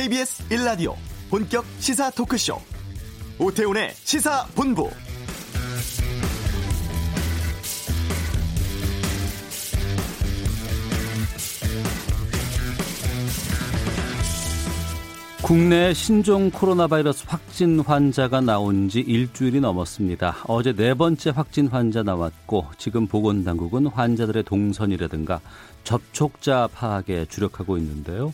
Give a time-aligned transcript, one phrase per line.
[0.00, 0.94] KBS 1라디오
[1.28, 2.56] 본격 시사 토크쇼
[3.38, 4.88] 오태훈의 시사본부
[15.42, 20.44] 국내 신종 코로나 바이러스 확진 환자가 나온 지 일주일이 넘었습니다.
[20.46, 25.42] 어제 네 번째 확진 환자 나왔고 지금 보건당국은 환자들의 동선이라든가
[25.84, 28.32] 접촉자 파악에 주력하고 있는데요.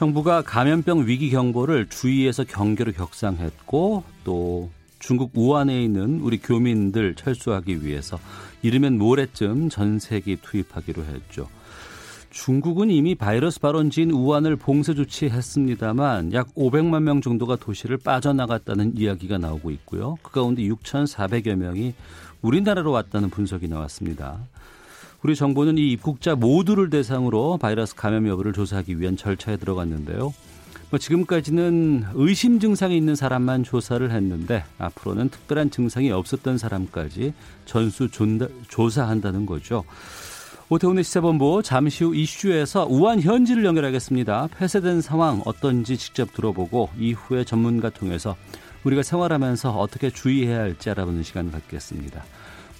[0.00, 8.18] 정부가 감염병 위기 경보를 주의해서 경계로 격상했고 또 중국 우한에 있는 우리 교민들 철수하기 위해서
[8.62, 11.48] 이르면 모레쯤 전세기 투입하기로 했죠.
[12.30, 19.70] 중국은 이미 바이러스 발원지인 우한을 봉쇄 조치했습니다만 약 500만 명 정도가 도시를 빠져나갔다는 이야기가 나오고
[19.72, 20.16] 있고요.
[20.22, 21.92] 그 가운데 6,400여 명이
[22.40, 24.38] 우리나라로 왔다는 분석이 나왔습니다.
[25.22, 30.32] 우리 정부는 이 입국자 모두를 대상으로 바이러스 감염 여부를 조사하기 위한 절차에 들어갔는데요.
[30.88, 38.08] 뭐 지금까지는 의심 증상이 있는 사람만 조사를 했는데 앞으로는 특별한 증상이 없었던 사람까지 전수
[38.68, 39.84] 조사한다는 거죠.
[40.70, 44.48] 오태훈의 시사본부 잠시 후 이슈에서 우한 현지를 연결하겠습니다.
[44.56, 48.36] 폐쇄된 상황 어떤지 직접 들어보고 이후에 전문가 통해서
[48.84, 52.24] 우리가 생활하면서 어떻게 주의해야 할지 알아보는 시간 갖겠습니다.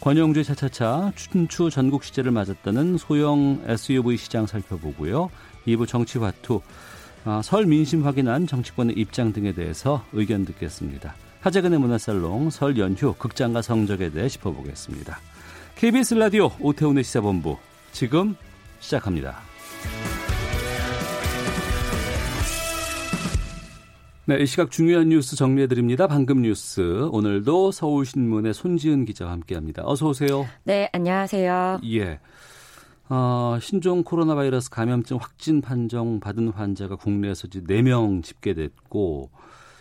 [0.01, 5.31] 권영주의 차차차 춘추 전국 시제를 맞았다는 소형 SUV 시장 살펴보고요.
[5.67, 6.62] 2부 정치화투
[7.27, 11.15] 아, 설 민심 확인한 정치권의 입장 등에 대해서 의견 듣겠습니다.
[11.41, 15.19] 하재근의 문화살롱 설 연휴 극장과 성적에 대해 짚어보겠습니다.
[15.77, 17.59] KBS 라디오 오태훈의 시사본부
[17.92, 18.37] 지금
[18.81, 19.41] 시작합니다.
[24.31, 26.06] 네, 이 시각 중요한 뉴스 정리해 드립니다.
[26.06, 27.09] 방금 뉴스.
[27.11, 29.83] 오늘도 서울신문의 손지은 기자와 함께 합니다.
[29.84, 30.47] 어서 오세요.
[30.62, 31.81] 네, 안녕하세요.
[31.86, 32.20] 예.
[33.08, 39.30] 어, 신종 코로나 바이러스 감염증 확진 판정 받은 환자가 국내에서 이제 4명 집계됐고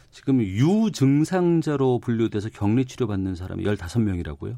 [0.10, 4.56] 지금 유증상자로 분류돼서 격리 치료받는 사람이 15명이라고요?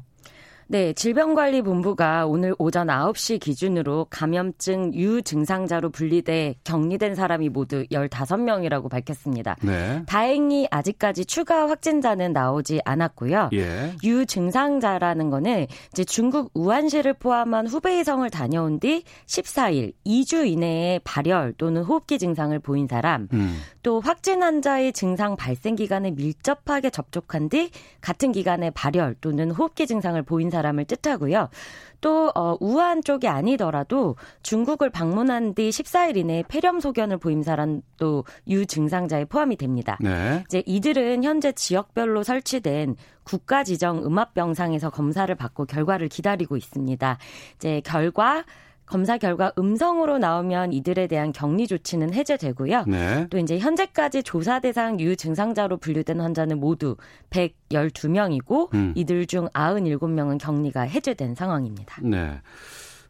[0.72, 9.56] 네, 질병관리본부가 오늘 오전 9시 기준으로 감염증 유증상자로 분리돼 격리된 사람이 모두 15명이라고 밝혔습니다.
[9.60, 10.02] 네.
[10.06, 13.50] 다행히 아직까지 추가 확진자는 나오지 않았고요.
[13.52, 13.92] 예.
[14.02, 22.18] 유증상자라는 거는 이제 중국 우한시를 포함한 후베이성을 다녀온 뒤 14일, 2주 이내에 발열 또는 호흡기
[22.18, 23.58] 증상을 보인 사람, 음.
[23.82, 30.22] 또 확진 환자의 증상 발생 기간에 밀접하게 접촉한 뒤 같은 기간에 발열 또는 호흡기 증상을
[30.22, 31.48] 보인 사람 을 뜻하고요.
[32.00, 39.26] 또 어, 우한 쪽이 아니더라도 중국을 방문한 뒤 14일 이내에 폐렴 소견을 보인 사람도 유증상자에
[39.26, 39.96] 포함이 됩니다.
[40.00, 40.42] 네.
[40.46, 47.18] 이제 이들은 현재 지역별로 설치된 국가 지정 음압병상에서 검사를 받고 결과를 기다리고 있습니다.
[47.56, 48.44] 이제 결과
[48.92, 52.84] 검사 결과 음성으로 나오면 이들에 대한 격리 조치는 해제되고요.
[52.86, 53.26] 네.
[53.30, 56.96] 또 이제 현재까지 조사 대상 유증상자로 분류된 환자는 모두
[57.30, 58.92] 112명이고 음.
[58.94, 62.02] 이들 중 97명은 격리가 해제된 상황입니다.
[62.02, 62.42] 네.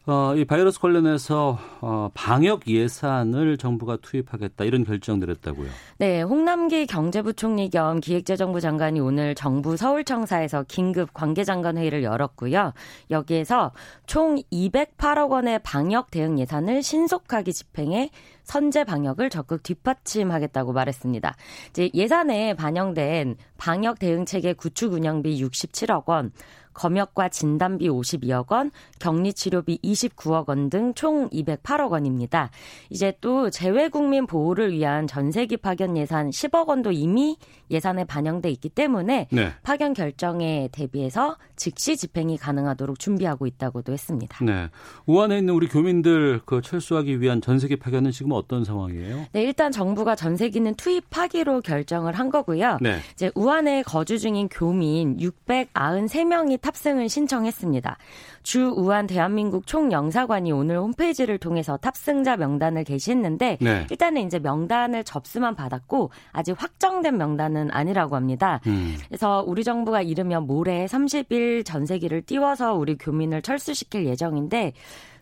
[0.05, 5.69] 어, 이 바이러스 관련해서 어, 방역 예산을 정부가 투입하겠다 이런 결정 내렸다고요.
[5.97, 12.73] 네, 홍남기 경제부총리 겸 기획재정부 장관이 오늘 정부 서울청사에서 긴급 관계장관 회의를 열었고요.
[13.11, 13.71] 여기에서
[14.05, 18.09] 총 208억 원의 방역 대응 예산을 신속하게 집행해
[18.43, 21.33] 선제 방역을 적극 뒷받침하겠다고 말했습니다.
[21.69, 26.33] 이제 예산에 반영된 방역 대응 체계 구축 운영비 67억 원,
[26.73, 32.49] 검역과 진단비 52억 원, 격리 치료비 29억 원 등 총 208억 원입니다.
[32.89, 37.37] 이제 또 재외 국민 보호를 위한 전세기 파견 예산 10억 원도 이미
[37.71, 39.51] 예산에 반영돼 있기 때문에 네.
[39.63, 44.43] 파견 결정에 대비해서 즉시 집행이 가능하도록 준비하고 있다고도 했습니다.
[44.43, 44.69] 네.
[45.05, 49.25] 우한에 있는 우리 교민들 그 철수하기 위한 전세기 파견은 지금 어떤 상황이에요?
[49.31, 52.77] 네, 일단 정부가 전세기는 투입하기로 결정을 한 거고요.
[52.81, 52.99] 네.
[53.13, 57.97] 이제 우한에 거주 중인 교민 693명이 탑승을 신청했습니다.
[58.41, 63.87] 주 우한 대한민국 총영사관이 오늘 홈페이지를 통해서 탑승자 명단을 게시했는데 네.
[63.91, 68.61] 일단은 이제 명단을 접수만 받았고 아직 확정된 명단은 아니라고 합니다.
[68.65, 68.95] 음.
[69.07, 74.73] 그래서 우리 정부가 이르면 모레 30일 전세기를 띄워서 우리 교민을 철수시킬 예정인데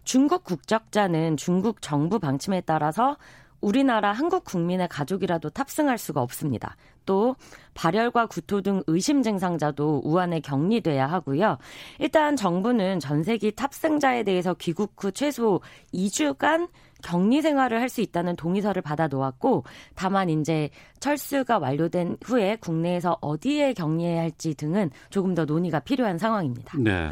[0.03, 3.17] 중국 국적자는 중국 정부 방침에 따라서
[3.61, 6.75] 우리나라 한국 국민의 가족이라도 탑승할 수가 없습니다.
[7.05, 7.35] 또
[7.73, 11.57] 발열과 구토 등 의심 증상자도 우한에 격리돼야 하고요.
[11.99, 15.61] 일단 정부는 전세기 탑승자에 대해서 귀국 후 최소
[15.93, 16.69] 2주간
[17.01, 19.65] 격리 생활을 할 수 있다는 동의서를 받아 놓았고
[19.95, 20.69] 다만 이제
[21.01, 26.77] 철수가 완료된 후에 국내에서 어디에 격리해야 할지 등은 조금 더 논의가 필요한 상황입니다.
[26.79, 27.11] 네.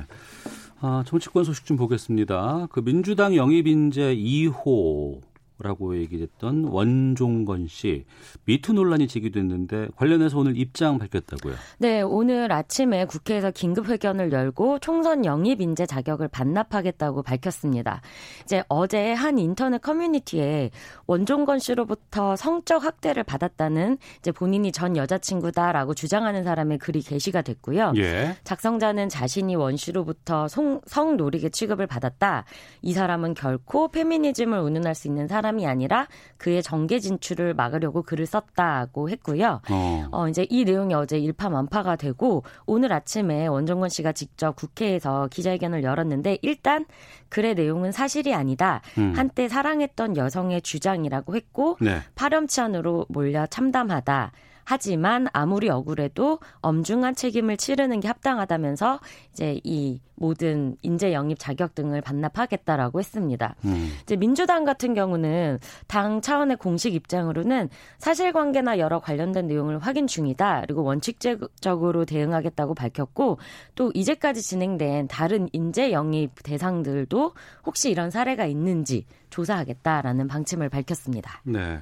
[0.79, 2.67] 아, 정치권 소식 좀 보겠습니다.
[2.71, 5.19] 그 민주당 영입 인재 2호
[5.61, 8.05] 라고 얘기했던 원종건 씨
[8.45, 11.53] 미투 논란이 제기됐는데 관련해서 오늘 입장 밝혔다고요.
[11.79, 17.99] 네, 오늘 아침에 국회에서 긴급 회견을 열고 총선 영입 인재 자격을 반납하겠다고 밝혔습니다.
[18.43, 20.71] 이제 어제 한 인터넷 커뮤니티에
[21.07, 27.91] 원종건 씨로부터 성적 학대를 받았다는 이제 본인이 전 여자친구다라고 주장하는 사람의 글이 게시가 됐고요.
[27.97, 28.37] 예.
[28.45, 32.45] 작성자는 자신이 원 씨로부터 성, 성노리개 취급을 받았다.
[32.81, 36.07] 이 사람은 결코 페미니즘을 운운할 수 있는 사람 사람이 아니라
[36.37, 39.61] 그의 정계 진출을 막으려고 글을 썼다고 했고요.
[39.69, 40.07] 어.
[40.11, 46.37] 어 이제 이 내용이 어제 일파만파가 되고 오늘 아침에 원정권 씨가 직접 국회에서 기자회견을 열었는데
[46.41, 46.85] 일단
[47.29, 48.81] 글의 내용은 사실이 아니다.
[48.97, 49.13] 음.
[49.15, 52.01] 한때 사랑했던 여성의 주장이라고 했고 네.
[52.15, 54.31] 파렴치한으로 몰려 참담하다.
[54.69, 58.99] 하지만 아무리 억울해도 엄중한 책임을 치르는 게 합당하다면서
[59.33, 63.55] 이제 이 모든 인재 영입 자격 등을 반납하겠다라고 했습니다.
[63.65, 63.89] 음.
[64.03, 65.57] 이제 민주당 같은 경우는
[65.87, 70.61] 당 차원의 공식 입장으로는 사실관계나 여러 관련된 내용을 확인 중이다.
[70.67, 73.39] 그리고 원칙적으로 대응하겠다고 밝혔고
[73.73, 77.33] 또 이제까지 진행된 다른 인재 영입 대상들도
[77.65, 81.41] 혹시 이런 사례가 있는지 조사하겠다라는 방침을 밝혔습니다.
[81.43, 81.79] 네.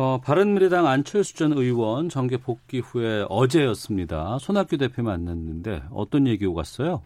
[0.00, 4.38] 어, 바른미래당 안철수 전 의원 정계 복귀 후에 어제였습니다.
[4.40, 7.02] 손학규 대표 만났는데 어떤 얘기 오갔어요?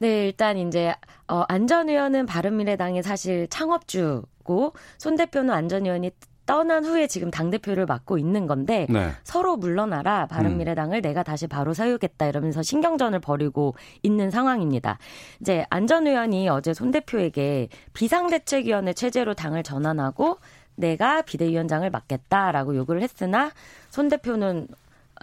[0.00, 0.92] 네, 일단 이제
[1.28, 6.10] 어, 안전 의원은 바른미래당의 사실 창업주고 손 대표는 안전 의원이
[6.46, 9.10] 떠난 후에 지금 당 대표를 맡고 있는 건데 네.
[9.22, 11.02] 서로 물러나라 바른미래당을 음.
[11.02, 14.98] 내가 다시 바로 세우겠다 이러면서 신경전을 벌이고 있는 상황입니다.
[15.40, 20.38] 이제 안전 의원이 어제 손 대표에게 비상대책위원회 체제로 당을 전환하고
[20.76, 23.50] 내가 비대위원장을 맡겠다라고 요구를 했으나
[23.90, 24.68] 손 대표는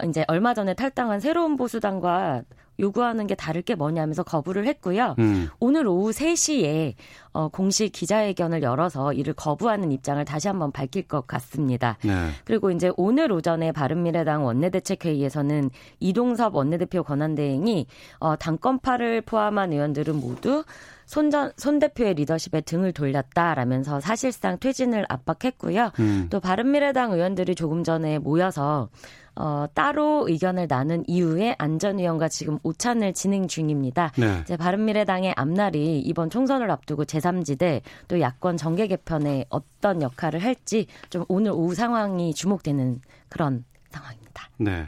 [0.08, 2.42] 이제 얼마 전에 탈당한 새로운 보수당과
[2.80, 5.14] 요구하는 게 다를 게 뭐냐면서 거부를 했고요.
[5.18, 5.48] 음.
[5.60, 6.94] 오늘 오후 3시에
[7.32, 11.96] 어, 공식 기자회견을 열어서 이를 거부하는 입장을 다시 한번 밝힐 것 같습니다.
[12.02, 12.28] 네.
[12.44, 15.70] 그리고 이제 오늘 오전에 바른미래당 원내대책회의에서는
[16.00, 17.86] 이동섭 원내대표 권한대행이
[18.18, 20.64] 어, 당권파를 포함한 의원들은 모두
[21.06, 25.90] 손전, 손 대표의 리더십에 등을 돌렸다라면서 사실상 퇴진을 압박했고요.
[26.00, 26.26] 음.
[26.30, 28.88] 또 바른미래당 의원들이 조금 전에 모여서
[29.34, 34.12] 어, 따로 의견을 나눈 이후에 안전위원과 지금 오찬을 진행 중입니다.
[34.16, 34.40] 네.
[34.42, 41.24] 이제 바른미래당의 앞날이 이번 총선을 앞두고 제3지대 또 야권 정계 개편에 어떤 역할을 할지 좀
[41.28, 44.48] 오늘 오후 상황이 주목되는 그런 상황입니다.
[44.58, 44.86] 네.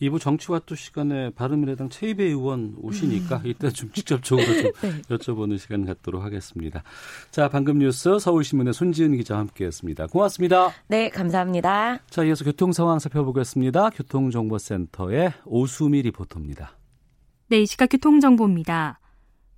[0.00, 3.46] 2부 정치와또 시간에 바른미래당 최이배 의원 오시니까 음.
[3.46, 5.02] 이따 좀 직접적으로 좀 네.
[5.02, 6.82] 여쭤보는 시간 갖도록 하겠습니다.
[7.30, 10.06] 자, 방금 뉴스 서울신문의 손지은 기자와 함께했습니다.
[10.08, 10.70] 고맙습니다.
[10.88, 12.00] 네, 감사합니다.
[12.08, 13.90] 자, 이어서 교통 상황 살펴보겠습니다.
[13.90, 16.76] 교통정보센터의 오수미 리포터입니다.
[17.48, 18.99] 네, 이 시각 교통정보입니다.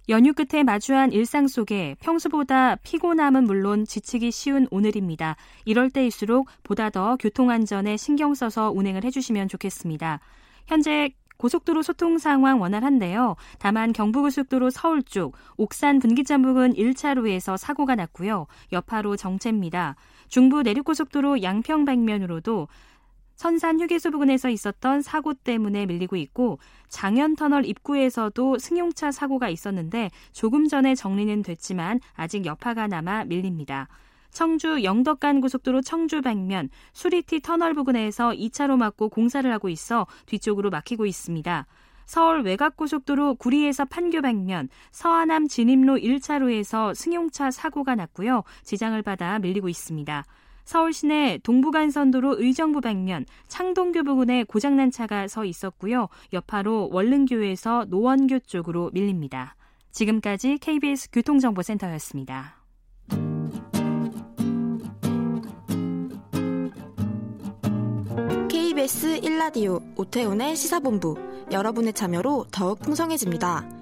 [0.09, 5.37] 연휴 끝에 마주한 일상 속에 평소보다 피곤함은 물론 지치기 쉬운 오늘입니다.
[5.65, 10.19] 이럴 때일수록 보다 더 교통안전에 신경 써서 운행을 해주시면 좋겠습니다.
[10.67, 13.37] 현재 고속도로 소통 상황 원활한데요.
[13.59, 18.47] 다만 경부고속도로 서울 쪽 옥산 분기점 부근 1차로에서 사고가 났고요.
[18.73, 19.97] 여파로 정체입니다.
[20.29, 22.69] 중부 내륙고속도로 양평 방면으로도
[23.43, 30.69] 선산 휴게소 부근에서 있었던 사고 때문에 밀리고 있고 장현 터널 입구에서도 승용차 사고가 있었는데 조금
[30.69, 33.89] 전에 정리는 됐지만 아직 여파가 남아 밀립니다.
[34.31, 41.05] 청주 영덕간 고속도로 청주 방면 수리티 터널 부근에서 2차로 막고 공사를 하고 있어 뒤쪽으로 막히고
[41.05, 41.67] 있습니다.
[42.07, 48.45] 서울 외곽고속도로 구리에서 판교 방면 서하남 진입로 1차로에서 승용차 사고가 났고요.
[48.63, 50.25] 지장을 받아 밀리고 있습니다.
[50.65, 56.09] 서울 시내 동부간선도로 의정부 방면 창동교 부근에 고장난 차가 서 있었고요.
[56.33, 59.57] 여파로 월릉교에서 노원교 쪽으로 밀립니다.
[59.91, 62.57] 지금까지 KBS 교통정보센터였습니다.
[68.49, 71.17] KBS 1라디오 오태훈의 시사본부
[71.53, 73.82] 여러분의 참여로 더욱 풍성해집니다.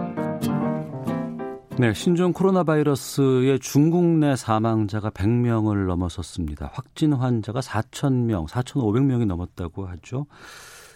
[1.79, 6.69] 네, 신종 코로나 바이러스의 중국 내 사망자가 100명을 넘어섰습니다.
[6.73, 10.27] 확진 환자가 4,000명, 4,500명이 넘었다고 하죠.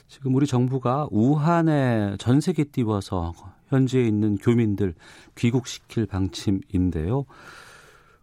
[0.08, 3.34] 지금 우리 정부가 우한에 전 세계 띄워서
[3.70, 4.94] 현지에 있는 교민들
[5.36, 7.26] 귀국시킬 방침인데요.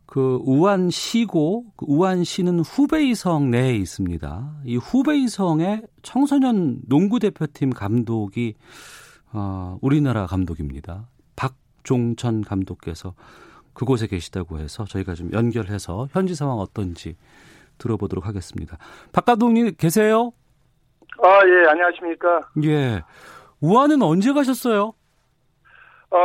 [0.07, 4.61] 그 우한시고 그 우한시는 후베이성 내에 있습니다.
[4.67, 8.55] 이 후베이성의 청소년 농구 대표팀 감독이
[9.33, 11.09] 어, 우리나라 감독입니다.
[11.83, 13.15] 박종천 감독께서
[13.75, 17.17] 그곳에 계시다고 해서 저희가 좀 연결해서 현지 상황 어떤지
[17.79, 18.79] 들어보도록 하겠습니다.
[19.13, 20.33] 박 감독님 계세요?
[21.23, 22.41] 아, 예, 안녕하십니까.
[22.65, 23.03] 예.
[23.61, 24.95] 우한은 언제 가셨어요?
[26.11, 26.17] 어,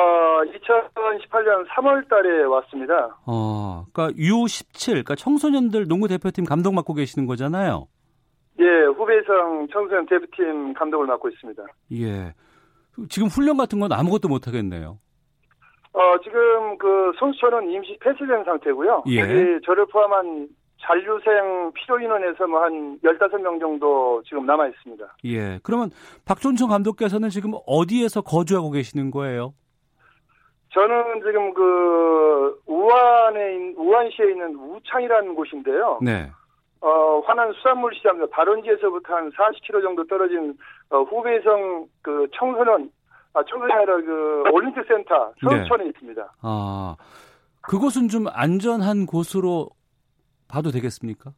[0.44, 3.18] 2018년 3월 달에 왔습니다.
[3.26, 7.88] 어, 그러니까 U17, 그러니까 청소년들 농구 대표팀 감독 맡고 계시는 거잖아요.
[8.60, 11.64] 예, 후배성 청소년 대표팀 감독을 맡고 있습니다.
[11.94, 12.34] 예.
[13.10, 14.98] 지금 훈련 같은 건 아무것도 못 하겠네요.
[15.98, 19.04] 어, 지금 그 선수촌은 임시 폐쇄된 상태고요.
[19.08, 19.20] 예.
[19.20, 20.48] 여기 저를 포함한
[20.80, 25.06] 잔류생 필요 인원에서 뭐 한 15명 정도 지금 남아 있습니다.
[25.26, 25.60] 예.
[25.64, 25.90] 그러면
[26.26, 29.54] 박존청 감독께서는 지금 어디에서 거주하고 계시는 거예요?
[30.74, 35.98] 저는 지금 그 우한에 우한시에 있는 우창이라는 곳인데요.
[36.04, 36.30] 네.
[36.82, 40.54] 어, 환안 수산물 시장 발원지에서부터 한 40km 정도 떨어진
[40.92, 42.92] 어, 후베이성 그 청소년
[43.34, 45.90] 아 청소년 아니라 그 올림픽 센터 서울촌에 네.
[45.90, 46.34] 있습니다.
[46.42, 46.96] 아
[47.62, 49.70] 그곳은 좀 안전한 곳으로
[50.48, 51.32] 봐도 되겠습니까?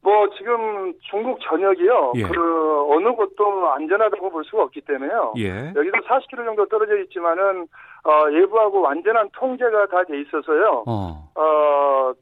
[0.00, 2.12] 뭐 지금 중국 전역이요.
[2.16, 2.22] 예.
[2.24, 5.34] 그 어느 곳도 안전하다고 볼 수가 없기 때문에요.
[5.38, 5.72] 예.
[5.76, 7.68] 여기서 40km 정도 떨어져 있지만은
[8.04, 10.82] 어, 예부하고 완전한 통제가 다 돼 있어서요.
[10.88, 11.30] 어.
[11.36, 12.12] 어.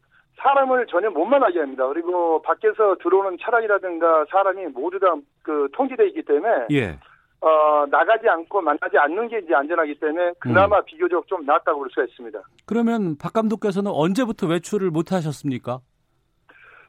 [0.42, 1.86] 사람을 전혀 못 만나게 합니다.
[1.88, 6.98] 그리고 밖에서 들어오는 차량이라든가 사람이 모두 다 그 통제돼 있기 때문에 예.
[7.40, 10.84] 어, 나가지 않고 만나지 않는 게 이제 안전하기 때문에 그나마 음.
[10.84, 12.38] 비교적 좀 낫다고 볼 수가 있습니다.
[12.66, 15.80] 그러면 박 감독께서는 언제부터 외출을 못 하셨습니까?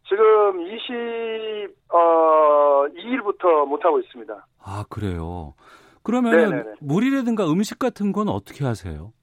[0.10, 4.46] 지금 20, 어, 2일부터 못 하고 있습니다.
[4.60, 5.53] 아, 그래요.
[6.03, 9.13] 그러면 물이라든가 음식 같은 건 어떻게 하세요?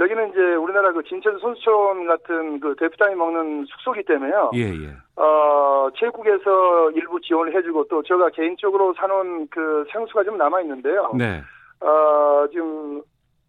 [0.00, 4.50] 여기는 이제 우리나라 그 진천 선수촌 같은 그 대표단이 먹는 숙소기 때문에요.
[4.54, 4.96] 예, 예.
[5.22, 11.12] 어, 체육국에서 일부 지원을 해주고 또 제가 개인적으로 사놓은 그 생수가 좀 남아 있는데요.
[11.18, 11.42] 네.
[11.80, 13.02] 어, 지금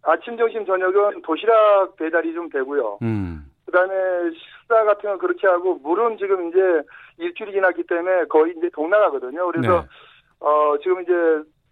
[0.03, 2.99] 아침, 점심, 저녁은 도시락 배달이 좀 되고요.
[3.01, 3.45] 음.
[3.65, 6.59] 그 다음에 식사 같은 건 그렇게 하고 물은 지금 이제
[7.17, 9.45] 일주일이 지났기 때문에 거의 이제 동나가거든요.
[9.47, 9.87] 그래서 네.
[10.41, 11.13] 어, 지금 이제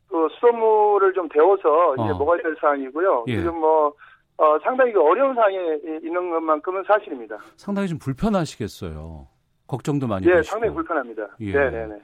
[0.09, 2.17] 그 수돗물을 좀 데워서 이제 어.
[2.17, 3.25] 먹어야 될 상황이고요.
[3.27, 3.37] 예.
[3.37, 3.93] 지금 뭐
[4.39, 5.57] 어, 상당히 그 어려운 상황에
[6.01, 7.37] 있는 것만큼은 사실입니다.
[7.57, 9.27] 상당히 좀 불편하시겠어요.
[9.67, 10.51] 걱정도 많이 예, 되시고.
[10.53, 11.27] 상당히 불편합니다.
[11.41, 11.51] 예.
[11.51, 11.95] 네, 네, 네.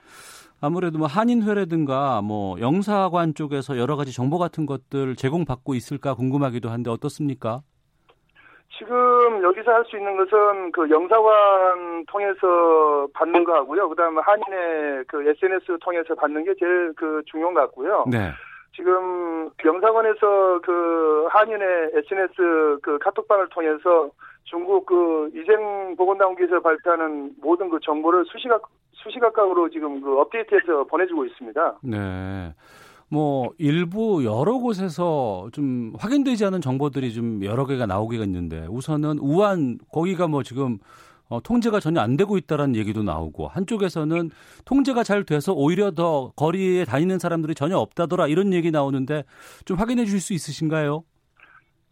[0.61, 6.89] 아무래도 뭐 한인회라든가 뭐 영사관 쪽에서 여러 가지 정보 같은 것들 제공받고 있을까 궁금하기도 한데
[6.89, 7.61] 어떻습니까?
[8.77, 13.87] 지금 여기서 할 수 있는 것은 그 영사관 통해서 받는 거 하고요.
[13.87, 18.03] 그다음에 한인의 그 SNS 통해서 받는 게 제일 그 중요한 것 같고요.
[18.11, 18.31] 네.
[18.75, 24.09] 지금 영사관에서 그 한인의 SNS 그 카톡방을 통해서
[24.43, 31.79] 중국 그 위생 보건당국에서 발표하는 모든 그 정보를 수시각 수시각각으로 지금 그 업데이트해서 보내주고 있습니다.
[31.83, 32.53] 네.
[33.07, 39.77] 뭐 일부 여러 곳에서 좀 확인되지 않은 정보들이 좀 여러 개가 나오게 있는데 우선은 우한
[39.91, 40.79] 거기가 뭐 지금
[41.29, 44.29] 어, 통제가 전혀 안 되고 있다라는 얘기도 나오고 한쪽에서는
[44.65, 49.23] 통제가 잘 돼서 오히려 더 거리에 다니는 사람들이 전혀 없다더라 이런 얘기 나오는데
[49.65, 51.03] 좀 확인해 주실 수 있으신가요?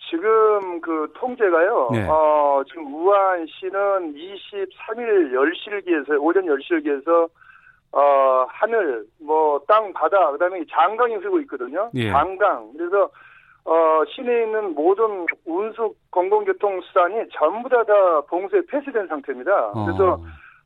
[0.09, 1.89] 지금 그 통제가요.
[1.91, 2.07] 네.
[2.07, 7.29] 어, 지금 우한시는 23일 10시일기에서 오전 10시일기에서
[7.93, 11.91] 어, 하늘, 뭐, 땅, 바다, 그 다음에 장강이 흐르고 있거든요.
[11.93, 12.09] 예.
[12.09, 12.73] 장강.
[12.75, 13.07] 그래서,
[13.65, 19.71] 어, 시내에 있는 모든 운수 공공교통수단이 전부 다, 다 봉쇄 폐쇄된 상태입니다.
[19.85, 20.19] 그래서,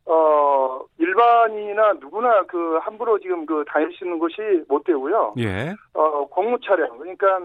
[0.06, 4.36] 어, 일반인이나 누구나 그 함부로 지금 그 다닐 수 있는 곳이
[4.68, 5.34] 못 되고요.
[5.38, 5.76] 예.
[5.94, 6.98] 어, 공무 차량.
[6.98, 7.40] 그러니까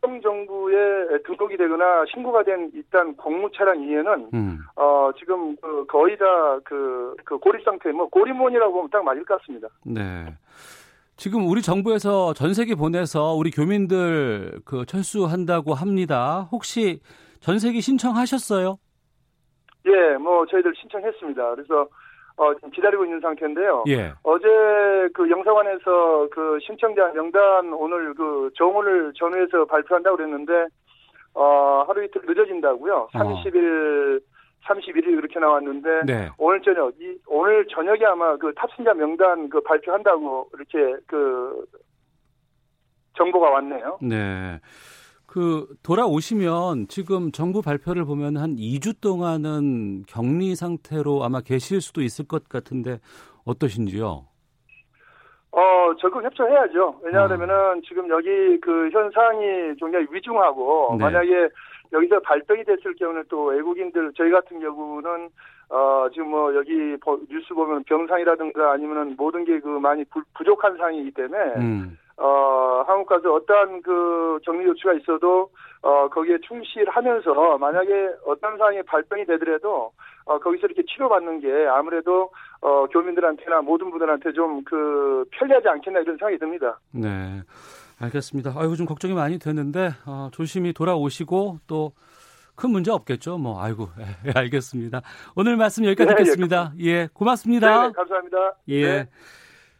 [0.00, 4.58] 성 정부에 등록이 되거나 신고가 된 일단 공무 차량 이외에는 음.
[4.76, 9.68] 어, 지금 그 거의 다그 그 고립 상태 뭐 고립몬이라고 보면 딱 맞을 것 같습니다.
[9.84, 10.34] 네.
[11.16, 16.48] 지금 우리 정부에서 전세기 보내서 우리 교민들 그 철수한다고 합니다.
[16.50, 17.00] 혹시
[17.40, 18.78] 전세기 신청하셨어요?
[19.86, 21.54] 예, 뭐 저희들 신청했습니다.
[21.54, 21.88] 그래서
[22.36, 23.84] 어, 지금 기다리고 있는 상태인데요.
[23.88, 24.12] 예.
[24.22, 24.46] 어제
[25.12, 30.66] 그 영사관에서 그 신청자 명단 오늘 그 정오를 전후해서 발표한다고 그랬는데
[31.34, 33.08] 어, 하루 이틀 늦어진다고요.
[33.12, 34.20] 30일,
[34.66, 36.30] 31일 그렇게 나왔는데 네.
[36.38, 41.64] 오늘 저녁 이 오늘 저녁에 아마 그 탑승자 명단 그 발표한다고 이렇게 그
[43.16, 43.98] 정보가 왔네요.
[44.02, 44.60] 네.
[45.26, 52.28] 그 돌아오시면 지금 정부 발표를 보면 한 2주 동안은 격리 상태로 아마 계실 수도 있을
[52.28, 52.98] 것 같은데
[53.46, 54.26] 어떠신지요?
[55.52, 57.00] 어, 적극 협조해야죠.
[57.02, 61.04] 왜냐하면은 지금 여기 그 현상이 굉장히 위중하고 네.
[61.04, 61.48] 만약에
[61.92, 65.28] 여기서 발병이 됐을 경우는 또 외국인들 저희 같은 경우는
[65.68, 70.76] 어 지금 뭐 여기 보- 뉴스 보면 병상이라든가 아니면은 모든 게 그 많이 부, 부족한
[70.76, 71.98] 상황이기 때문에 음.
[72.18, 75.50] 어, 한국 가서 어떠한 그 격리 조치가 있어도
[75.82, 79.92] 어, 거기에 충실하면서 만약에 어떤 상황이 발병이 되더라도
[80.26, 82.30] 어, 거기서 이렇게 치료받는 게 아무래도
[82.60, 86.78] 어, 교민들한테나 모든 분들한테 좀 그 편리하지 않겠나 이런 생각이 듭니다.
[86.92, 87.40] 네.
[88.02, 88.54] 알겠습니다.
[88.56, 91.92] 아이고 좀 걱정이 많이 되는데 어, 조심히 돌아오시고 또
[92.54, 93.38] 큰 문제 없겠죠.
[93.38, 95.02] 뭐 아이고 예, 알겠습니다.
[95.34, 96.74] 오늘 말씀 여기까지 네, 듣겠습니다.
[96.80, 97.82] 예, 예 고맙습니다.
[97.82, 98.36] 네, 네 감사합니다.
[98.68, 98.82] 예.
[98.82, 99.08] 네.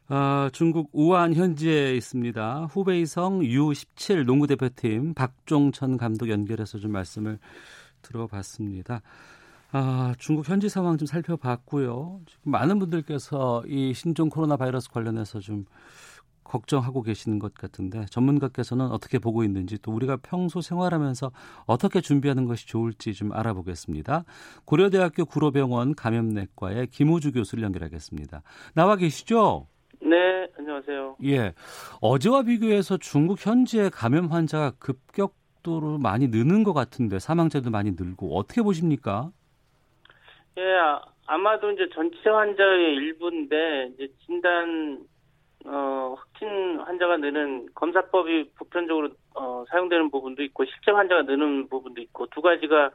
[0.09, 2.69] 어, 중국 우한 현지에 있습니다.
[2.71, 7.39] 후베이성 U17 농구 대표팀 박종천 감독 연결해서 좀 말씀을
[8.03, 9.01] 들어봤습니다.
[9.71, 12.21] 아, 중국 현지 상황 좀 살펴봤고요.
[12.27, 15.65] 지금 많은 분들께서 이 신종 코로나 바이러스 관련해서 좀
[16.45, 21.31] 걱정하고 계시는 것 같은데 전문가께서는 어떻게 보고 있는지 또 우리가 평소 생활하면서
[21.67, 24.25] 어떻게 준비하는 것이 좋을지 좀 알아보겠습니다.
[24.65, 28.43] 고려대학교 구로병원 감염내과의 김우주 교수를 연결하겠습니다.
[28.75, 29.67] 나와 계시죠?
[30.01, 31.17] 네, 안녕하세요.
[31.25, 31.55] 예.
[32.01, 38.63] 어제와 비교해서 중국 현지의 감염 환자가 급격도로 많이 느는 것 같은데 사망자도 많이 늘고 어떻게
[38.63, 39.31] 보십니까?
[40.59, 40.63] 예,
[41.27, 45.07] 아마도 이제 전체 환자의 일부인데 이제 진단
[45.67, 52.27] 어, 확진 환자가 느는 검사법이 보편적으로 어, 사용되는 부분도 있고 실제 환자가 느는 부분도 있고
[52.27, 52.91] 두 가지가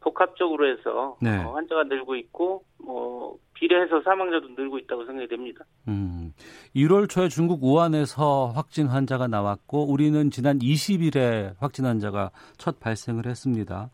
[0.00, 1.36] 복합적으로 해서 네.
[1.42, 5.64] 어, 환자가 늘고 있고 뭐 비례해서 사망자도 늘고 있다고 생각이 됩니다.
[5.88, 6.32] 음,
[6.74, 13.90] 1월 초에 중국 우한에서 확진 환자가 나왔고 우리는 지난 20일에 확진 환자가 첫 발생을 했습니다.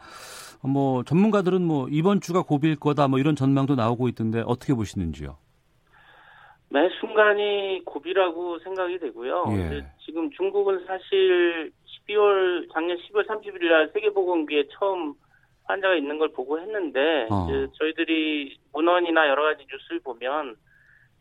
[0.62, 5.36] 뭐 전문가들은 뭐 이번 주가 고비일 거다 뭐 이런 전망도 나오고 있던데 어떻게 보시는지요?
[6.68, 9.44] 매 순간이 고비라고 생각이 되고요.
[9.50, 9.86] 예.
[10.04, 11.72] 지금 중국은 사실
[12.08, 15.14] 12월 작년 12월 30일 날 세계보건기에 처음
[15.64, 17.46] 환자가 있는 걸 보고 했는데 어.
[17.78, 20.56] 저희들이 문헌이나 여러 가지 뉴스를 보면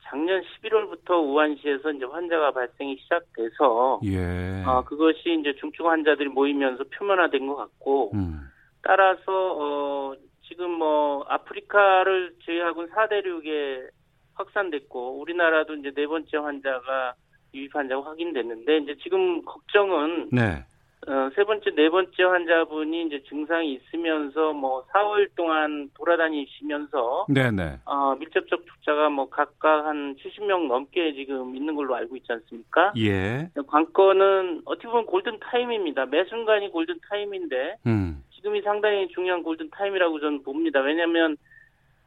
[0.03, 4.63] 작년 11월부터 우한시에서 이제 환자가 발생이 시작돼서 예.
[4.65, 8.41] 어, 그것이 이제 중증 환자들이 모이면서 표면화된 것 같고 음.
[8.83, 10.15] 따라서 어,
[10.47, 13.89] 지금 뭐 아프리카를 제외하고는 4대륙에
[14.35, 17.13] 확산됐고 우리나라도 이제 네 번째 환자가
[17.53, 20.65] 유입 환자가 확인됐는데 이제 지금 걱정은 네.
[21.07, 27.79] 어, 세 번째, 네 번째 환자분이 이제 증상이 있으면서 뭐 4일 동안 돌아다니시면서 네네.
[27.85, 32.93] 어, 밀접 접촉자가 뭐 각각 한 70명 넘게 지금 있는 걸로 알고 있지 않습니까?
[32.97, 33.49] 예.
[33.67, 36.07] 관건은 어떻게 보면 골든 타임입니다.
[36.07, 38.23] 매 순간이 골든 타임인데 음.
[38.31, 40.79] 지금이 상당히 중요한 골든 타임이라고 저는 봅니다.
[40.79, 41.37] 왜냐하면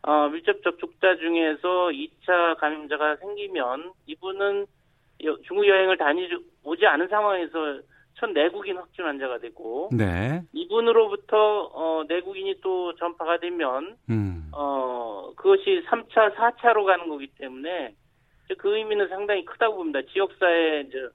[0.03, 4.67] 어, 밀접 접촉자 중에서 2차 감염자가 생기면 이분은
[5.47, 7.81] 중국 여행을 다니지 오지 않은 상황에서
[8.15, 10.43] 첫 내국인 확진 환자가 되고 네.
[10.53, 14.51] 이분으로부터 어, 내국인이 또 전파가 되면 음.
[14.53, 17.95] 어, 그것이 3차, 4차로 가는 거기 때문에
[18.59, 20.01] 그 의미는 상당히 크다고 봅니다.
[20.13, 21.09] 지역사회 이제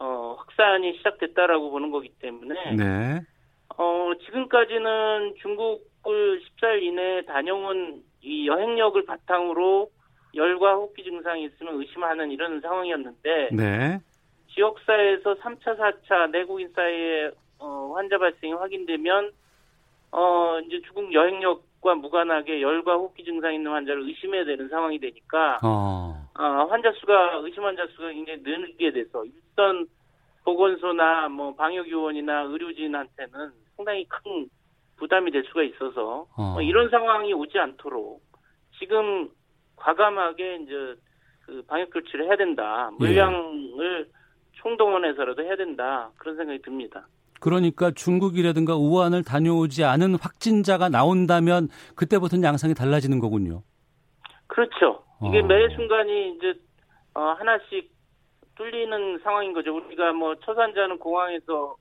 [0.00, 3.20] 어, 확산이 시작됐다라고 보는 거기 때문에 네.
[3.76, 9.90] 어, 지금까지는 중국을 14일 이내에 다녀온 이 여행력을 바탕으로
[10.34, 13.98] 열과 호흡기 증상이 있으면 의심하는 이런 상황이었는데 네.
[14.54, 19.32] 지역사회에서 3차, 4차 내국인 사이에 어, 환자 발생이 확인되면
[20.12, 26.16] 어, 이제 중국 여행력과 무관하게 열과 호흡기 증상 있는 환자를 의심해야 되는 상황이 되니까 어.
[26.38, 29.86] 어 환자 수가 의심 환자 수가 굉장히 늘게 돼서 일선
[30.44, 34.48] 보건소나 뭐 방역요원이나 의료진한테는 상당히 큰
[35.00, 36.52] 부담이 될 수가 있어서 어.
[36.52, 38.22] 뭐 이런 상황이 오지 않도록
[38.78, 39.28] 지금
[39.76, 40.94] 과감하게 이제
[41.40, 42.90] 그 방역 조치를 해야 된다.
[42.98, 44.20] 물량을 예.
[44.52, 46.10] 총동원해서라도 해야 된다.
[46.16, 47.08] 그런 생각이 듭니다.
[47.40, 53.62] 그러니까 중국이라든가 우한을 다녀오지 않은 확진자가 나온다면 그때부터는 양상이 달라지는 거군요.
[54.46, 55.02] 그렇죠.
[55.26, 55.46] 이게 어.
[55.46, 56.54] 매 순간이 이제
[57.14, 57.90] 어, 하나씩
[58.56, 59.74] 뚫리는 상황인 거죠.
[59.74, 61.76] 우리가 뭐첫 환자는 공항에서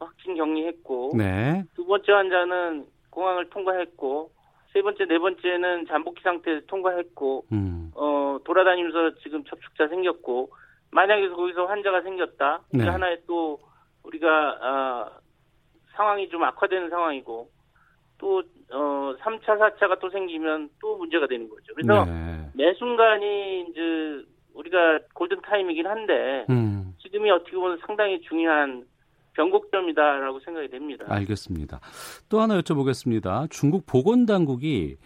[0.00, 1.62] 확진 격리했고 네.
[1.74, 4.30] 두 번째 환자는 공항을 통과했고
[4.72, 7.90] 세 번째, 네 번째는 잠복기 상태에서 통과했고 음.
[7.94, 10.50] 어 돌아다니면서 지금 접촉자 생겼고
[10.92, 12.62] 만약에 거기서 환자가 생겼다.
[12.72, 12.84] 네.
[12.84, 13.58] 하나의 또
[14.04, 14.28] 우리가
[14.60, 15.20] 어,
[15.92, 17.48] 상황이 좀 악화되는 상황이고
[18.18, 21.74] 또 어, 3차, 4차가 또 생기면 또 문제가 되는 거죠.
[21.74, 22.50] 그래서 네.
[22.54, 26.94] 매 순간이 이제 우리가 골든 타임이긴 한데 음.
[27.02, 28.84] 지금이 어떻게 보면 상당히 중요한
[29.40, 31.06] 변곡점이다라고 생각이 됩니다.
[31.08, 31.80] 알겠습니다.
[32.28, 33.50] 또 하나 여쭤보겠습니다.
[33.50, 34.96] 중국 보건당국이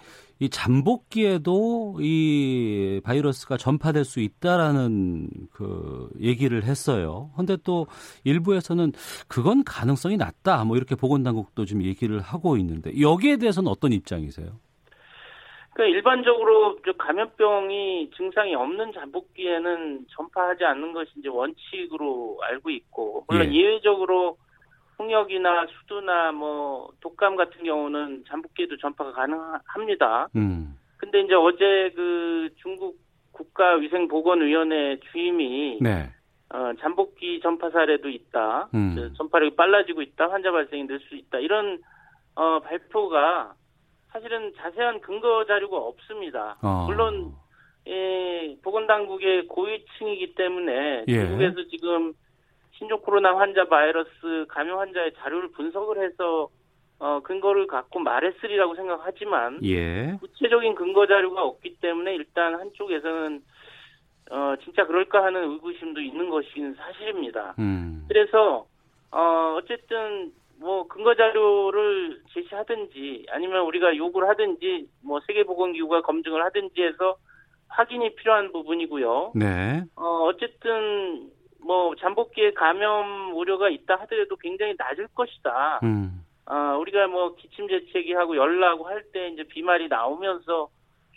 [0.41, 7.31] 이 잠복기에도 이 바이러스가 전파될 수 있다라는 그 얘기를 했어요.
[7.37, 7.87] 근데 또
[8.25, 8.93] 일부에서는
[9.29, 10.65] 그건 가능성이 낮다.
[10.65, 14.59] 뭐 이렇게 보건당국도 좀 얘기를 하고 있는데 여기에 대해서는 어떤 입장이세요?
[15.75, 23.59] 그러니까 일반적으로 감염병이 증상이 없는 잠복기에는 전파하지 않는 것이 이제 원칙으로 알고 있고 물론 예.
[23.61, 24.39] 예외적으로
[24.99, 30.29] 홍역이나 수두나 뭐 독감 같은 경우는 잠복기에도 전파가 가능합니다.
[30.37, 30.79] 음.
[30.97, 32.97] 근데 이제 어제 그 중국
[33.33, 36.09] 국가위생보건위원회 주임이 네.
[36.51, 38.69] 어, 잠복기 전파 사례도 있다.
[38.75, 39.13] 음.
[39.17, 40.31] 전파력이 빨라지고 있다.
[40.31, 41.39] 환자 발생이 늘 수 있다.
[41.39, 41.79] 이런
[42.37, 43.55] 어, 발표가
[44.15, 46.57] 사실은 자세한 근거 자료가 없습니다.
[46.63, 46.87] 어.
[46.87, 47.33] 물론
[47.89, 51.27] 예, 보건당국의 고위층이기 때문에 예.
[51.27, 52.13] 중국에서 지금
[52.79, 56.49] 신종 코로나 환자 바이러스 감염 환자의 자료를 분석을 해서
[57.01, 60.17] 어, 근거를 갖고 말했으리라고 생각하지만 예.
[60.21, 63.43] 구체적인 근거 자료가 없기 때문에 일단 한쪽에서는
[64.31, 67.57] 어, 진짜 그럴까 하는 의구심도 있는 것인 사실입니다.
[67.59, 68.05] 음.
[68.07, 68.67] 그래서
[69.11, 77.17] 어, 어쨌든 뭐 근거 자료를 제시하든지 아니면 우리가 요구를 하든지 뭐 세계보건기구가 검증을 하든지 해서
[77.69, 79.33] 확인이 필요한 부분이고요.
[79.35, 79.83] 네.
[79.97, 81.31] 어, 어쨌든
[81.65, 85.81] 뭐 잠복기에 감염 우려가 있다 하더라도 굉장히 낮을 것이다.
[85.83, 86.25] 음.
[86.47, 90.69] 어, 우리가 뭐 기침 재채기하고 열나고 할 때 이제 비말이 나오면서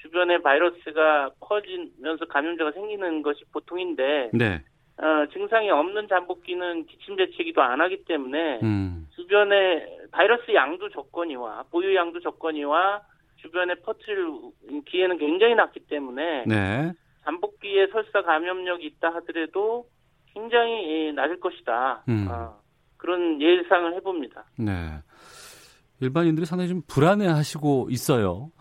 [0.02, 4.64] 주변에 바이러스가 퍼지면서 감염자가 생기는 것이 보통인데 네.
[5.00, 9.08] 어, 증상이 없는 잠복기는 기침 재채기도 안 하기 때문에 음.
[9.16, 13.02] 주변에 바이러스 양도 적거니와 보유 양도 적거니와
[13.36, 14.26] 주변에 퍼트릴
[14.86, 16.92] 기회는 굉장히 낮기 때문에 네.
[17.24, 19.86] 잠복기에 설사 감염력이 있다 하더라도
[20.34, 22.04] 굉장히 낮을 것이다.
[22.10, 22.28] 음.
[22.30, 22.60] 어,
[22.98, 24.46] 그런 예상을 해봅니다.
[24.58, 24.74] 네.
[26.00, 28.52] 일반인들이 상당히 좀 불안해하시고 있어요.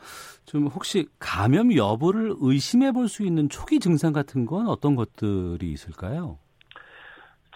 [0.47, 6.39] 좀 혹시 감염 여부를 의심해 볼 수 있는 초기 증상 같은 건 어떤 것들이 있을까요?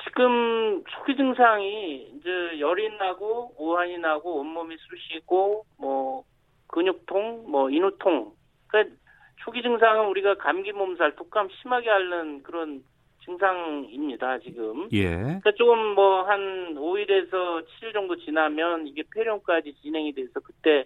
[0.05, 6.24] 지금 초기 증상이 이제 열이 나고 오한이 나고 온몸이 쑤시고 뭐
[6.68, 8.33] 근육통, 뭐 인후통.
[8.68, 8.96] 그러니까
[9.44, 12.83] 초기 증상은 우리가 감기 몸살, 독감 심하게 앓는 그런
[13.24, 14.88] 증상입니다, 지금.
[14.92, 15.09] 예.
[15.16, 20.85] 그러니까 조금 뭐 한 5일에서 7일 정도 지나면 이게 폐렴까지 진행이 돼서 그때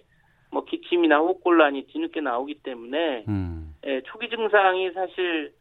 [0.55, 3.75] 뭐 기침이나 호흡곤란이 뒤늦게 나오기 때문에 음.
[3.85, 5.51] 예, 초기 증상이 사실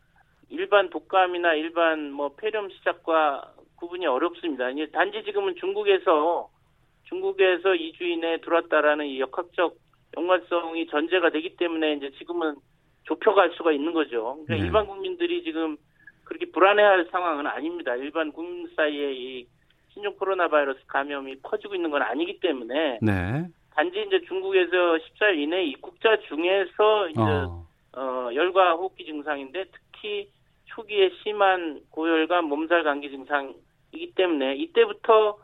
[0.50, 4.70] 일반 독감이나 일반 뭐 폐렴 시작과 구분이 어렵습니다.
[4.70, 6.48] 이제 단지 지금은 중국에서
[7.08, 9.74] 중국에서 이주인에 들어왔다라는 이 역학적
[10.16, 12.54] 연관성이 전제가 되기 때문에 이제 지금은
[13.02, 14.38] 좁혀갈 수가 있는 거죠.
[14.44, 14.60] 그러니까 네.
[14.60, 15.76] 일반 국민들이 지금
[16.22, 17.96] 그렇게 불안해할 상황은 아닙니다.
[17.96, 19.46] 일반 국민 사이에 이
[19.92, 23.48] 신종 코로나 바이러스 감염이 퍼지고 있는 건 아니기 때문에 네.
[23.74, 27.66] 단지 이제 중국에서 14일 이내 입국자 중에서 이제 어.
[27.96, 30.30] 어, 열과 호흡기 증상인데 특히
[30.66, 35.38] 초기에 심한 고열과 몸살 감기 증상이기 때문에 이때부터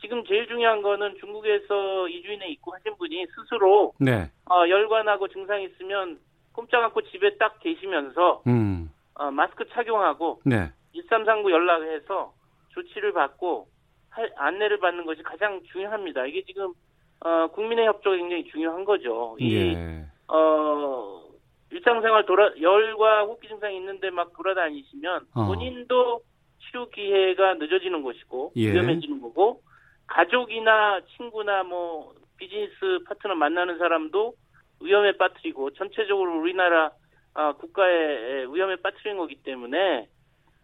[0.00, 4.30] 지금 제일 중요한 거는 중국에서 이주인에 입국하신 분이 스스로 네.
[4.48, 6.18] 어, 열관하고 증상이 있으면
[6.52, 8.90] 꼼짝 않고 집에 딱 계시면서 음.
[9.14, 10.70] 어, 마스크 착용하고 네.
[10.92, 12.32] 1339 연락해서
[12.70, 13.66] 조치를 받고
[14.10, 16.26] 할, 안내를 받는 것이 가장 중요합니다.
[16.26, 16.72] 이게 지금
[17.20, 19.36] 어, 국민의 협조가 굉장히 중요한 거죠.
[19.40, 20.06] 이 예.
[20.28, 21.22] 어,
[21.70, 25.46] 일상생활 돌아 열과 호흡기 증상이 있는데 막 돌아다니시면 어.
[25.46, 26.20] 본인도
[26.60, 28.72] 치료 기회가 늦어지는 것이고 예.
[28.72, 29.62] 위험해지는 거고
[30.06, 32.74] 가족이나 친구나 뭐 비즈니스
[33.06, 34.34] 파트너 만나는 사람도
[34.80, 36.90] 위험에 빠뜨리고 전체적으로 우리나라
[37.34, 40.08] 어, 국가의 위험에 빠뜨린 거기 때문에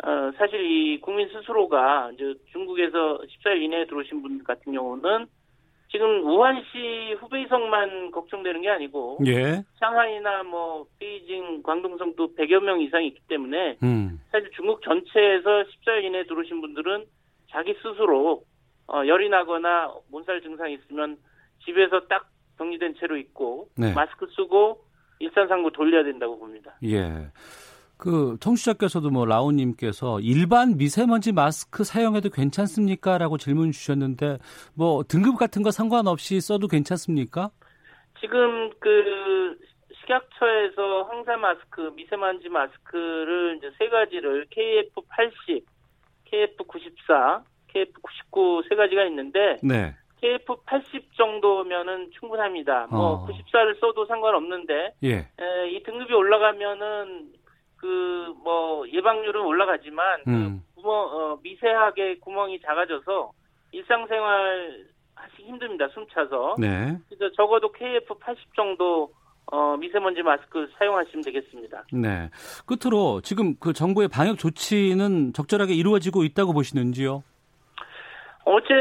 [0.03, 5.27] 어, 사실 이 국민 스스로가 이제 중국에서 14일 이내에 들어오신 분 같은 경우는
[5.95, 9.63] 지금 우한시 후베이성만 걱정되는 게 아니고 예.
[9.79, 14.21] 상하이나 뭐 베이징, 광동성도 100여 명 이상이 있기 때문에 음.
[14.33, 17.05] 사실 중국 전체에서 14일 이내에 들어오신 분들은
[17.53, 18.43] 자기 스스로
[18.89, 21.17] 어, 열이 나거나 몸살 증상이 있으면
[21.65, 22.29] 집에서 딱
[22.59, 23.95] 격리된 채로 있고 네.
[23.95, 24.83] 마스크 쓰고
[25.21, 26.75] 일산상구 돌려야 된다고 봅니다.
[26.83, 27.29] 예.
[28.05, 34.37] 그 청취자께서도 뭐 라온님께서 일반 미세먼지 마스크 사용해도 괜찮습니까?라고 질문 주셨는데
[34.75, 37.51] 뭐 등급 같은 거 상관없이 써도 괜찮습니까?
[38.21, 39.57] 지금 그
[40.03, 45.63] 식약처에서 황사 마스크, 미세먼지 마스크를 이제 세 가지를 KF80,
[46.31, 49.95] KF94, KF99 세 가지가 있는데 네.
[50.23, 52.89] KF80 정도면은 충분합니다.
[52.91, 53.27] 뭐 어.
[53.27, 55.15] 94를 써도 상관없는데 예.
[55.15, 57.33] 에, 이 등급이 올라가면은
[57.85, 60.63] 그 뭐 예방률은 올라가지만 그 음.
[60.75, 63.33] 그 구멍 어, 미세하게 구멍이 작아져서
[63.73, 65.89] 일상생활 하기 힘듭니다.
[65.89, 66.57] 숨 차서.
[66.59, 66.97] 네.
[67.09, 69.13] 그래서 적어도 KF80 정도
[69.47, 71.85] 어, 미세먼지 마스크 사용하시면 되겠습니다.
[71.93, 72.31] 네.
[72.67, 77.23] 끝으로 지금 그 정부의 방역 조치는 적절하게 이루어지고 있다고 보시는지요?
[78.47, 78.75] 어제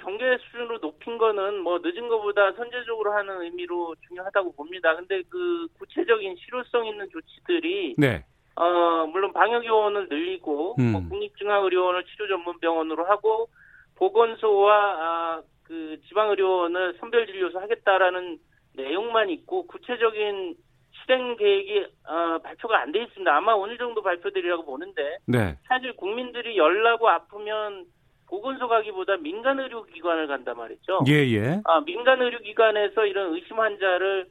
[0.00, 4.96] 경계 수준으로 높인 거는 뭐 늦은 것보다 선제적으로 하는 의미로 중요하다고 봅니다.
[4.96, 8.24] 근데 그 구체적인 실효성 있는 조치들이 네.
[8.60, 10.92] 어 물론 방역 요원을 늘리고 음.
[10.92, 13.48] 뭐 국립중앙의료원을 치료 전문 병원으로 하고
[13.96, 18.38] 보건소와 아, 그 지방의료원을 선별진료소 하겠다라는
[18.76, 20.54] 내용만 있고 구체적인
[20.92, 23.34] 실행 계획이 어, 발표가 안 돼 있습니다.
[23.34, 25.56] 아마 오늘 정도 발표되리라고 보는데 네.
[25.66, 27.84] 사실 국민들이 열나고 아프면
[28.28, 31.00] 보건소 가기보다 민간 의료기관을 간단 말이죠.
[31.08, 31.60] 예, 예.
[31.64, 34.26] 아, 민간 의료기관에서 이런 의심 환자를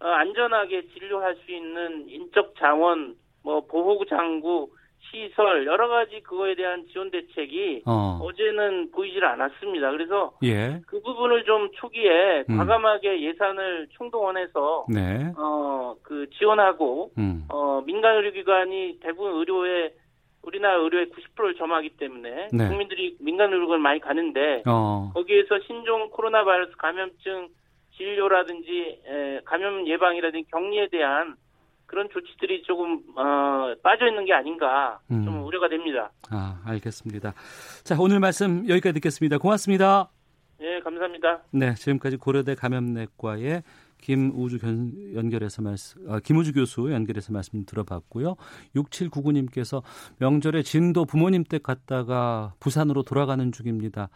[0.00, 3.14] 어, 안전하게 진료할 수 있는 인적 자원,
[3.44, 4.70] 뭐 보호 장구,
[5.10, 8.18] 시설 여러 가지 그거에 대한 지원 대책이 어.
[8.36, 9.90] 제는 보이질 않았습니다.
[9.92, 10.80] 그래서 예.
[10.86, 12.56] 그 부분을 좀 초기에 음.
[12.56, 15.32] 과감하게 예산을 총동원해서 네.
[15.36, 17.44] 어그 지원하고 음.
[17.48, 19.92] 어 민간 의료기관이 대부분 의료에
[20.42, 22.68] 우리나라 의료의 90%를 점하기 때문에 네.
[22.68, 25.10] 국민들이 민간 의료를 많이 가는데 어.
[25.14, 27.48] 거기에서 신종 코로나 바이러스 감염증
[27.96, 31.36] 진료라든지 에, 감염 예방이라든지 격리에 대한
[31.86, 35.44] 그런 조치들이 조금 어, 빠져 있는 게 아닌가 좀 음.
[35.44, 36.10] 우려가 됩니다.
[36.30, 37.34] 아 알겠습니다.
[37.84, 39.38] 자 오늘 말씀 여기까지 듣겠습니다.
[39.38, 40.08] 고맙습니다.
[40.58, 41.42] 네 감사합니다.
[41.50, 43.62] 네 지금까지 고려대 감염내과의
[44.04, 44.58] 김우주
[45.14, 48.36] 연결해서 말씀, 아, 김우주 교수 연결해서 말씀 들어봤고요.
[48.76, 49.82] 6799님께서
[50.18, 54.10] 명절에 진도 부모님 댁 갔다가 부산으로 돌아가는 중입니다.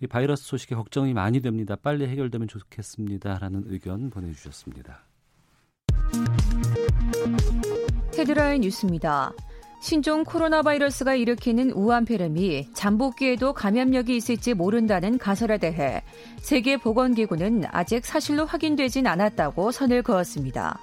[0.00, 1.74] 이 바이러스 소식에 걱정이 많이 됩니다.
[1.74, 3.38] 빨리 해결되면 좋겠습니다.
[3.40, 5.02] 라는 의견 보내주셨습니다.
[8.22, 9.32] 헤드라인 뉴스입니다.
[9.80, 16.04] 신종 코로나 바이러스가 일으키는 우한폐렴이 잠복기에도 감염력이 있을지 모른다는 가설에 대해
[16.36, 20.78] 세계보건기구는 아직 사실로 확인되진 않았다고 선을 그었습니다.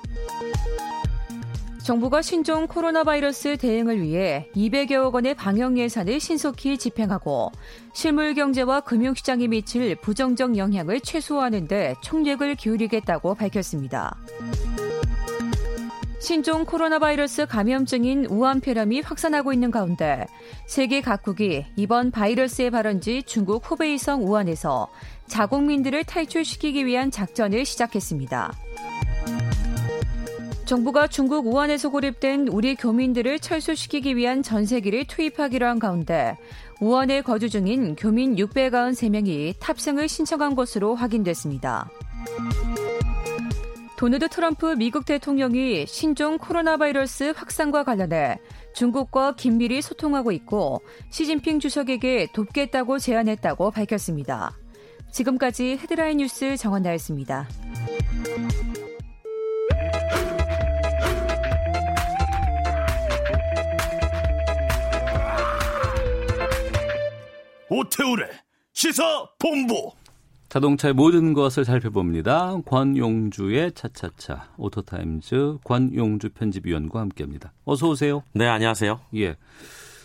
[1.82, 7.54] 정부가 신종 코로나 바이러스 대응을 위해 200여억 원의 방역 예산을 신속히 집행하고
[7.93, 14.17] 실물 경제와 금융시장에 미칠 부정적 영향을 최소화하는 데 총력을 기울이겠다고 밝혔습니다.
[16.19, 20.25] 신종 코로나 바이러스 감염증인 우한폐렴이 확산하고 있는 가운데
[20.67, 24.89] 세계 각국이 이번 바이러스의 발원지 중국 후베이성 우한에서
[25.27, 28.53] 자국민들을 탈출시키기 위한 작전을 시작했습니다.
[30.65, 36.38] 정부가 중국 우한에서 고립된 우리 교민들을 철수시키기 위한 전세기를 투입하기로 한 가운데
[36.79, 41.89] 우한에 거주 중인 교민 693명이 탑승을 신청한 것으로 확인됐습니다.
[44.00, 48.40] 도널드 트럼프 미국 대통령이 신종 코로나 바이러스 확산과 관련해
[48.74, 54.58] 중국과 긴밀히 소통하고 있고 시진핑 주석에게 돕겠다고 제안했다고 밝혔습니다.
[55.12, 57.50] 지금까지 헤드라인 뉴스 정원나였습니다.
[67.69, 68.30] 오태훈의
[68.72, 69.04] 시사
[69.38, 69.92] 본부
[70.50, 72.58] 자동차의 모든 것을 살펴봅니다.
[72.66, 77.54] 권용주의 차차차 오토타임즈 권용주 편집위원과 함께합니다.
[77.66, 78.24] 어서 오세요.
[78.34, 79.00] 네, 안녕하세요.
[79.16, 79.36] 예,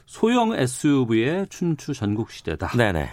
[0.05, 2.77] 소형 SUV의 춘추 전국 시대다.
[2.77, 3.09] 네네.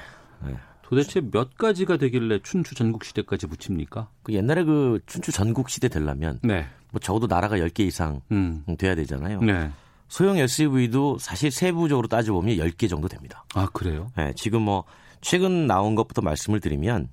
[0.46, 0.58] 네.
[0.82, 4.10] 도대체 몇 가지가 되길래 춘추 전국 시대까지 붙입니까?
[4.24, 6.67] 그 옛날에 그 춘추 전국 시대 되려면 네.
[6.91, 8.65] 뭐 적어도 나라가 10개 이상 음.
[8.78, 9.39] 돼야 되잖아요.
[9.39, 9.72] 네.
[10.10, 13.46] 소형 SUV도 사실 세부적으로 따져보면 10개 정도 됩니다.
[13.56, 14.12] 아, 그래요?
[14.17, 14.84] 네, 지금 뭐
[15.22, 17.08] 최근 나온 것부터 말씀을 드리면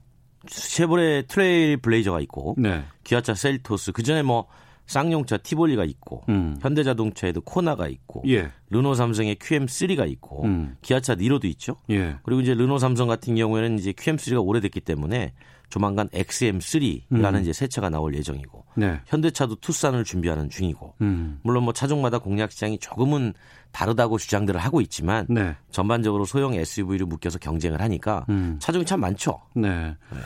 [0.46, 2.84] 쉐보레 트레일 블레이저가 있고 네.
[3.04, 4.46] 기아차 셀토스 그 전에 뭐
[4.86, 6.56] 쌍용차 티볼리가 있고 음.
[6.60, 8.50] 현대자동차에도 코나가 있고 예.
[8.70, 10.76] 르노 삼성의 QM3가 있고 음.
[10.80, 11.76] 기아차 니로도 있죠.
[11.90, 12.16] 예.
[12.22, 15.34] 그리고 이제 르노 삼성 같은 경우에는 이제 QM3가 오래됐기 때문에
[15.68, 17.40] 조만간 XM3라는 음.
[17.42, 19.00] 이제 새 차가 나올 예정이고 네.
[19.06, 21.38] 현대차도 투싼을 준비하는 중이고 음.
[21.42, 23.34] 물론 뭐 차종마다 공략 시장이 조금은
[23.72, 25.54] 다르다고 주장들을 하고 있지만 네.
[25.70, 28.56] 전반적으로 소형 SUV를 묶여서 경쟁을 하니까 음.
[28.60, 29.40] 차종이 참 많죠.
[29.54, 29.68] 네.
[29.68, 30.18] 네.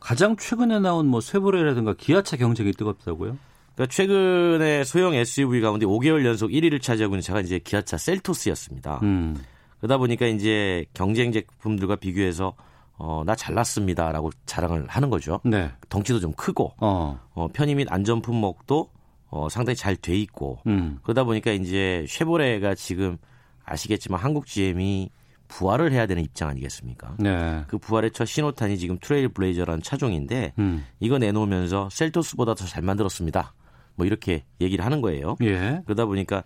[0.00, 3.36] 가장 최근에 나온 뭐 쉐보레라든가 기아차 경쟁이 뜨겁다고요?
[3.74, 9.00] 그러니까 최근에 소형 SUV 가운데 5개월 연속 1위를 차지하고 있는 차가 이제 기아차 셀토스였습니다.
[9.02, 9.36] 음.
[9.78, 12.54] 그러다 보니까 이제 경쟁 제품들과 비교해서
[12.96, 15.40] 어, 나 잘났습니다라고 자랑을 하는 거죠.
[15.44, 15.70] 네.
[15.88, 17.18] 덩치도 좀 크고, 어.
[17.34, 18.90] 어 편의 및 안전 품목도
[19.34, 21.00] 어, 상당히 잘 돼 있고, 음.
[21.02, 23.18] 그러다 보니까 이제 쉐보레가 지금
[23.64, 25.10] 아시겠지만 한국 GM이
[25.48, 27.16] 부활을 해야 되는 입장 아니겠습니까?
[27.18, 27.64] 네.
[27.66, 30.86] 그 부활의 첫 신호탄이 지금 트레일 블레이저라는 차종인데, 음.
[31.00, 33.54] 이거 내놓으면서 셀토스보다 더 잘 만들었습니다.
[33.96, 35.36] 뭐 이렇게 얘기를 하는 거예요.
[35.42, 35.82] 예.
[35.84, 36.44] 그러다 보니까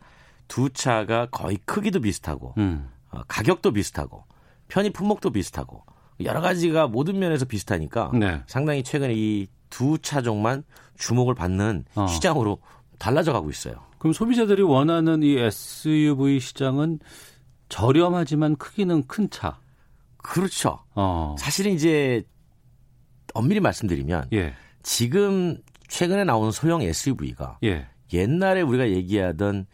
[0.48, 2.88] 두 차가 거의 크기도 비슷하고, 음.
[3.10, 4.24] 어, 가격도 비슷하고,
[4.68, 5.84] 편의 품목도 비슷하고,
[6.24, 8.42] 여러 가지가 모든 면에서 비슷하니까 네.
[8.46, 10.64] 상당히 최근에 이 두 차종만
[10.98, 12.06] 주목을 받는 어.
[12.06, 12.58] 시장으로
[12.98, 13.74] 달라져 가고 있어요.
[13.98, 17.00] 그럼 소비자들이 원하는 이 SUV 시장은
[17.68, 19.58] 저렴하지만 크기는 큰 차.
[20.18, 20.80] 그렇죠.
[20.94, 21.36] 어.
[21.38, 22.22] 사실은 이제
[23.34, 24.54] 엄밀히 말씀드리면 예.
[24.82, 25.58] 지금
[25.88, 27.86] 최근에 나오는 소형 SUV가 예.
[28.12, 29.66] 옛날에 우리가 얘기하던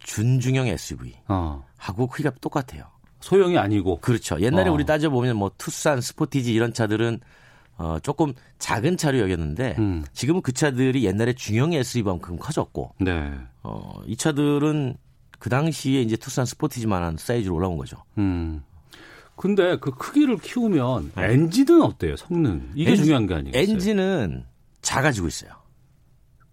[0.00, 1.64] 준중형 SUV 어.
[1.76, 2.84] 하고 크기가 똑같아요.
[3.20, 4.00] 소형이 아니고.
[4.00, 4.40] 그렇죠.
[4.40, 4.72] 옛날에 어.
[4.72, 7.20] 우리 따져 보면 뭐 투싼, 스포티지 이런 차들은
[7.78, 10.04] 어, 조금 작은 차로 여겼는데 음.
[10.12, 13.32] 지금은 그 차들이 옛날에 중형 SUV만큼 커졌고 네.
[13.62, 14.96] 어, 이 차들은
[15.38, 17.98] 그 당시에 이제 투싼 스포티지만한 사이즈로 올라온 거죠.
[18.18, 18.62] 음.
[19.36, 21.32] 근데 그 크기를 키우면 네.
[21.32, 22.16] 엔진은 어때요?
[22.16, 22.70] 성능.
[22.74, 23.74] 이게 엔진, 중요한 게 아니겠어요?
[23.74, 24.44] 엔진은
[24.80, 25.50] 작아지고 있어요.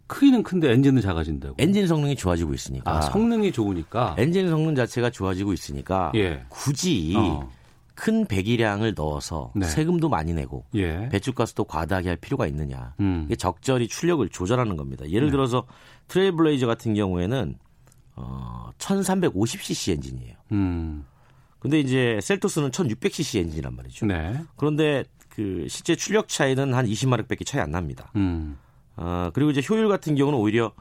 [0.07, 1.55] 크기는 큰데 엔진은 작아진다고.
[1.57, 2.97] 엔진 성능이 좋아지고 있으니까.
[2.97, 4.15] 아, 성능이 좋으니까.
[4.17, 6.43] 엔진 성능 자체가 좋아지고 있으니까 예.
[6.49, 7.49] 굳이 어.
[7.95, 9.65] 큰 배기량을 넣어서 네.
[9.65, 11.09] 세금도 많이 내고 예.
[11.09, 12.95] 배출가스도 과다하게 할 필요가 있느냐.
[12.99, 13.23] 음.
[13.25, 15.07] 이게 적절히 출력을 조절하는 겁니다.
[15.09, 15.31] 예를 네.
[15.31, 15.65] 들어서
[16.07, 17.57] 트레일블레이저 같은 경우에는
[18.15, 20.35] 어, 1350cc 엔진이에요.
[20.51, 21.05] 음.
[21.59, 24.05] 근데 이제 셀토스는 1600cc 엔진이란 말이죠.
[24.05, 24.41] 네.
[24.57, 28.11] 그런데 그 실제 출력 차이는 한 20마력밖에 차이 안 납니다.
[28.15, 28.57] 음.
[28.95, 30.73] 어, 그리고 이제 효율 같은 경우는 오히려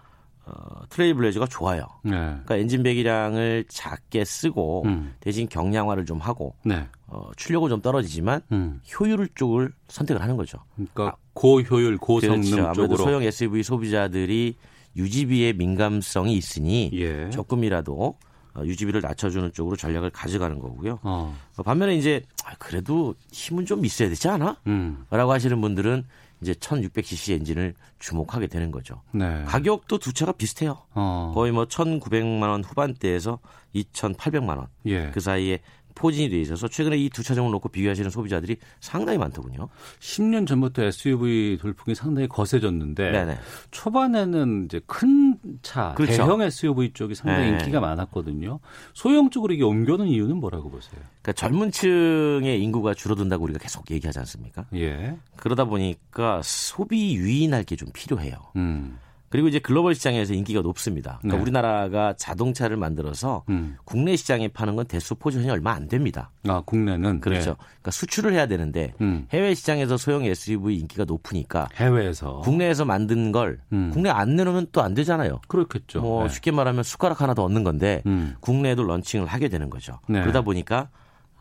[0.45, 1.87] 어, 트레일블레이저가 좋아요.
[2.03, 2.11] 네.
[2.11, 5.15] 그러니까 엔진 배기량을 작게 쓰고 음.
[5.21, 6.87] 대신 경량화를 좀 하고 네.
[7.07, 8.81] 어, 출력은 좀 떨어지지만 음.
[8.99, 10.59] 효율 쪽을 선택을 하는 거죠.
[10.75, 12.67] 그러니까 아, 고효율, 고성능 그렇죠.
[12.67, 14.57] 아무래도 쪽으로 소형 SUV 소비자들이
[14.97, 17.31] 유지비에 민감성이 있으니 예.
[17.31, 18.17] 조금이라도
[18.55, 20.99] 어, 유지비를 낮춰주는 쪽으로 전략을 가져가는 거고요.
[21.03, 21.35] 어.
[21.65, 24.57] 반면에 이제 아, 그래도 힘은 좀 있어야 되지 않아?
[24.67, 25.05] 음.
[25.11, 26.05] 라고 하시는 분들은
[26.43, 29.01] 이제 1600cc 엔진을 주목하게 되는 거죠.
[29.13, 29.45] 네.
[29.45, 30.83] 가격도 두 차가 비슷해요.
[30.91, 31.31] 어.
[31.35, 33.39] 거의 뭐 1,900만 원 후반대에서
[33.75, 34.67] 2,800만 원.
[34.87, 35.11] 예.
[35.13, 35.61] 그 사이에
[35.95, 39.69] 포진이 돼 있어서 최근에 이 두 차종을 놓고 비교하시는 소비자들이 상당히 많더군요.
[40.01, 43.39] 10년 전부터 SUV 돌풍이 상당히 거세졌는데 네네.
[43.71, 46.13] 초반에는 이제 큰 차, 그렇죠.
[46.13, 47.59] 대형 SUV 쪽이 상당히 네.
[47.59, 48.61] 인기가 많았거든요.
[48.95, 51.01] 소형 쪽으로 이게 옮겨는 이유는 뭐라고 보세요?
[51.21, 54.67] 그러니까 젊은 층의 인구가 줄어든다고 우리가 계속 얘기하지 않습니까?
[54.75, 55.17] 예.
[55.37, 58.35] 그러다 보니까 소비 유인할 게 좀 필요해요.
[58.57, 58.99] 음.
[59.33, 61.17] 그리고 이제 글로벌 시장에서 인기가 높습니다.
[61.23, 61.43] 그러니까 네.
[61.43, 63.79] 우리나라가 자동차를 만들어서 음.
[63.87, 66.31] 국내 시장에 파는 건 대수 포지션이 얼마 안 됩니다.
[66.47, 67.53] 아, 국내는 그렇죠.
[67.53, 67.57] 네.
[67.57, 69.27] 그러니까 수출을 해야 되는데 음.
[69.33, 73.91] 해외 시장에서 소형 SUV 인기가 높으니까 해외에서 국내에서 만든 걸 음.
[73.91, 75.41] 국내 안 내놓으면 또 안 되잖아요.
[75.49, 76.03] 그렇겠죠.
[76.03, 76.29] 뭐 네.
[76.29, 78.35] 쉽게 말하면 숟가락 하나 더 얻는 건데 음.
[78.41, 79.99] 국내에도 런칭을 하게 되는 거죠.
[80.09, 80.21] 네.
[80.21, 80.91] 그러다 보니까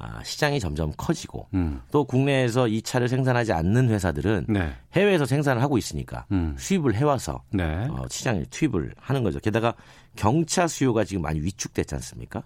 [0.04, 1.80] 아, 시장이 점점 커지고 음.
[1.92, 4.74] 또 국내에서 이 차를 생산하지 않는 회사들은 네.
[4.94, 6.56] 해외에서 생산을 하고 있으니까 음.
[6.58, 7.88] 수입을 해와서 네.
[7.88, 9.40] 어, 시장에 투입을 하는 거죠.
[9.40, 9.76] 게다가
[10.16, 12.42] 경차 수요가 지금 많이 위축됐지 않습니까?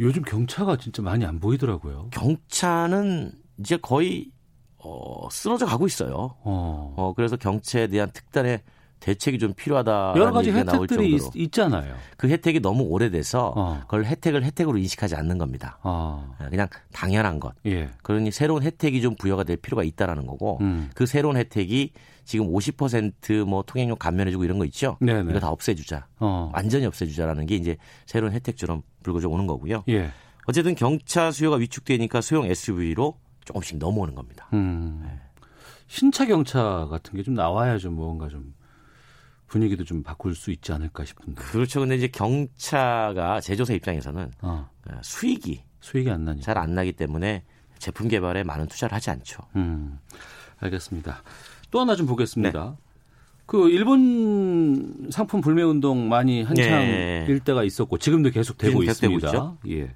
[0.00, 2.08] 요즘 경차가 진짜 많이 안 보이더라고요.
[2.10, 4.32] 경차는 이제 거의
[4.78, 6.34] 어, 쓰러져 가고 있어요.
[6.42, 6.94] 어.
[6.96, 8.62] 어 그래서 경차에 대한 특단의
[9.00, 10.14] 대책이 좀 필요하다.
[10.16, 13.80] 여러 가지 혜택들이 있, 잖아요 그 혜택이 너무 오래돼서 어.
[13.82, 15.78] 그걸 혜택을 혜택으로 인식하지 않는 겁니다.
[15.82, 16.34] 어.
[16.50, 17.54] 그냥 당연한 것.
[17.66, 17.90] 예.
[18.02, 20.90] 그러니 새로운 혜택이 좀 부여가 될 필요가 있다라는 거고 음.
[20.94, 21.92] 그 새로운 혜택이
[22.24, 24.96] 지금 50%뭐 통행료 감면해주고 이런 거 있죠.
[25.00, 25.30] 네네.
[25.30, 26.06] 이거 다 없애주자.
[26.18, 26.50] 어.
[26.52, 29.84] 완전히 없애주자라는 게 이제 새로운 혜택처럼 불거져 오는 거고요.
[29.88, 30.10] 예.
[30.46, 34.48] 어쨌든 경차 수요가 위축되니까 소형 SUV로 조금씩 넘어오는 겁니다.
[34.52, 35.02] 음.
[35.04, 35.20] 네.
[35.88, 37.92] 신차 경차 같은 게 좀 나와야죠.
[37.92, 38.54] 뭔가 좀
[39.46, 41.40] 분위기도 좀 바꿀 수 있지 않을까 싶은데.
[41.40, 41.80] 그렇죠.
[41.80, 44.68] 근데 이제 경차가 제조사 입장에서는 어.
[44.88, 47.44] 어 수익이 수익이 안 나니 잘안 나기 때문에
[47.78, 49.42] 제품 개발에 많은 투자를 하지 않죠.
[49.56, 49.98] 음.
[50.58, 51.22] 알겠습니다.
[51.70, 52.76] 또 하나 좀 보겠습니다.
[52.78, 52.86] 네.
[53.46, 57.26] 그 일본 상품 불매 운동 많이 한창 네.
[57.28, 59.58] 일때가 있었고 지금도 계속 되고 있습니다.
[59.68, 59.94] 예.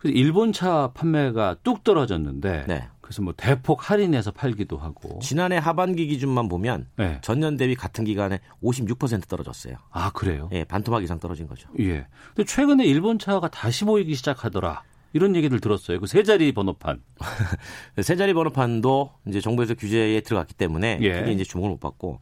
[0.00, 2.88] 그래서 일본 차 판매가 뚝 떨어졌는데 네.
[3.02, 5.18] 그래서 뭐 대폭 할인해서 팔기도 하고.
[5.20, 7.18] 지난해 하반기 기준만 보면 네.
[7.22, 9.76] 전년 대비 같은 기간에 56% 떨어졌어요.
[9.90, 10.48] 아 그래요?
[10.52, 11.68] 예, 반토막 이상 떨어진 거죠.
[11.80, 12.06] 예.
[12.34, 14.82] 근데 최근에 일본 차가 다시 보이기 시작하더라.
[15.12, 15.98] 이런 얘기를 들었어요.
[16.00, 17.02] 그 세 자리 번호판.
[18.02, 21.12] 세 자리 번호판도 이제 정부에서 규제에 들어갔기 때문에 예.
[21.20, 22.20] 그게 이제 주목을 못 받고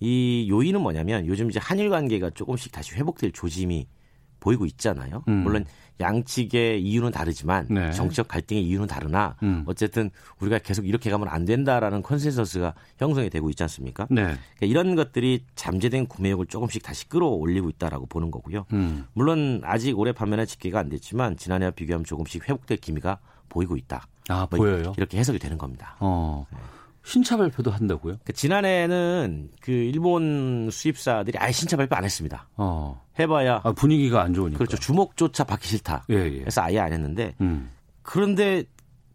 [0.00, 3.88] 이 요인은 뭐냐면 요즘 이제 한일 관계가 조금씩 다시 회복될 조짐이
[4.40, 5.24] 보이고 있잖아요.
[5.28, 5.42] 음.
[5.42, 5.64] 물론
[6.00, 7.90] 양측의 이유는 다르지만 네.
[7.92, 9.64] 정치적 갈등의 이유는 다르나 음.
[9.66, 14.06] 어쨌든 우리가 계속 이렇게 가면 안 된다라는 컨센서스가 형성이 되고 있지 않습니까?
[14.08, 14.22] 네.
[14.22, 18.66] 그러니까 이런 것들이 잠재된 구매욕을 조금씩 다시 끌어올리고 있다라고 보는 거고요.
[18.74, 19.06] 음.
[19.12, 24.06] 물론 아직 올해 판매는 집계가 안 됐지만 지난해와 비교하면 조금씩 회복될 기미가 보이고 있다.
[24.28, 24.92] 아 뭐 보여요?
[24.96, 25.96] 이렇게 해석이 되는 겁니다.
[25.98, 26.46] 어.
[26.52, 26.58] 네.
[27.08, 28.18] 신차 발표도 한다고요?
[28.22, 32.46] 그 지난해는 그 일본 수입사들이 아예 신차 발표 안 했습니다.
[32.58, 33.02] 어.
[33.18, 34.58] 해봐야 아, 분위기가 안 좋으니까.
[34.58, 34.76] 그렇죠.
[34.76, 36.04] 주목조차 받기 싫다.
[36.10, 36.38] 예, 예.
[36.40, 37.70] 그래서 아예 안 했는데 음.
[38.02, 38.64] 그런데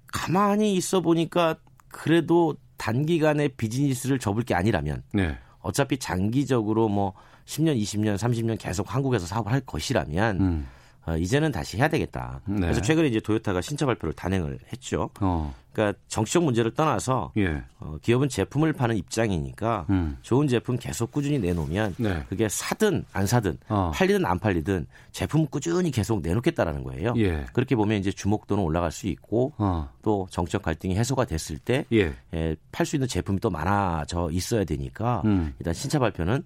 [0.07, 5.37] 가만히 있어 보니까 그래도 단기간에 비즈니스를 접을 게 아니라면 네.
[5.59, 7.13] 어차피 장기적으로 뭐
[7.45, 10.67] 10년, 20년, 30년 계속 한국에서 사업을 할 것이라면 음.
[11.05, 12.41] 어, 이제는 다시 해야 되겠다.
[12.45, 12.61] 네.
[12.61, 15.11] 그래서 최근에 이제 도요타가 신차 발표를 단행을 했죠.
[15.21, 15.53] 어.
[15.73, 17.63] 그러니까 정치적 문제를 떠나서 예.
[17.79, 20.17] 어, 기업은 제품을 파는 입장이니까 음.
[20.21, 22.23] 좋은 제품 계속 꾸준히 내놓으면 네.
[22.29, 23.91] 그게 사든 안 사든 어.
[23.93, 27.13] 팔리든 안 팔리든 제품 꾸준히 계속 내놓겠다라는 거예요.
[27.17, 27.45] 예.
[27.53, 29.89] 그렇게 보면 이제 주목도는 올라갈 수 있고 어.
[30.03, 32.13] 또 정치적 갈등이 해소가 됐을 때 예.
[32.33, 35.53] 예, 팔수 있는 제품이 또 많아져 있어야 되니까 음.
[35.59, 36.43] 일단 신차 발표는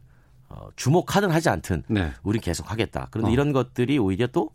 [0.50, 2.12] 어, 주목하든 하지 않든 네.
[2.24, 3.10] 우리 계속 하겠다.
[3.12, 3.34] 그런데 어.
[3.34, 4.50] 이런 것들이 오히려 또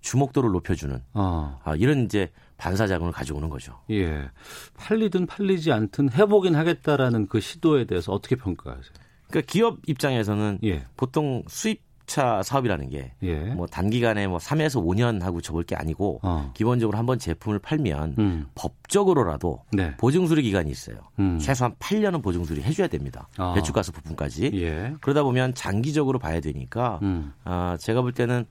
[0.00, 1.60] 주목도를 높여주는 어.
[1.64, 3.78] 아, 이런 이제 반사작용을 가져오는 거죠.
[3.90, 4.28] 예.
[4.76, 8.92] 팔리든 팔리지 않든 해보긴 하겠다라는 그 시도에 대해서 어떻게 평가하세요?
[9.28, 10.84] 그러니까 기업 입장에서는 예.
[10.96, 13.54] 보통 수입차 사업이라는 게뭐 예.
[13.70, 16.52] 단기간에 뭐 3에서 5년 하고 접을 게 아니고 어.
[16.54, 18.46] 기본적으로 한번 제품을 팔면 음.
[18.54, 19.96] 법적으로라도 네.
[19.96, 20.96] 보증 수리 기간이 있어요.
[21.18, 21.38] 음.
[21.38, 23.28] 최소한 8년은 보증 수리 해줘야 됩니다.
[23.38, 23.52] 어.
[23.54, 24.52] 배출가스 부품까지.
[24.54, 24.94] 예.
[25.00, 27.32] 그러다 보면 장기적으로 봐야 되니까 음.
[27.44, 28.46] 아, 제가 볼 때는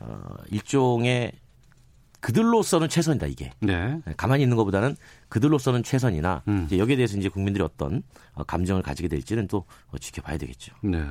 [0.00, 1.32] 어, 일종의
[2.20, 3.52] 그들로서는 최선이다 이게.
[3.60, 4.00] 네.
[4.04, 4.14] 네.
[4.16, 4.96] 가만히 있는 것보다는
[5.28, 6.64] 그들로서는 최선이나 음.
[6.66, 8.02] 이제 여기에 대해서 이제 국민들이 어떤
[8.34, 10.74] 어, 감정을 가지게 될지는 또 어, 지켜봐야 되겠죠.
[10.82, 11.04] 네.